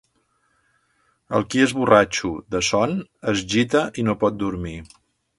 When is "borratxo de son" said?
1.79-2.95